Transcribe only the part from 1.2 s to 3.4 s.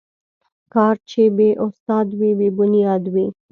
بې استاد وي، بې بنیاد وي.